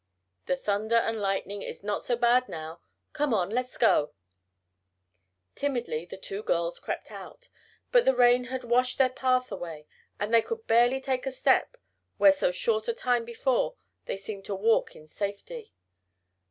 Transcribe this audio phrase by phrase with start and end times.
[0.47, 2.81] The thunder and lightning is not so bad now.
[3.13, 3.51] Come on!
[3.51, 4.13] Let's go!"
[5.53, 7.49] Timidly the two girls crept out.
[7.91, 9.85] But the rain had washed their path away
[10.19, 11.77] and they could barely take a step
[12.17, 13.75] where so short a time before
[14.05, 15.71] they seemed to walk in safety.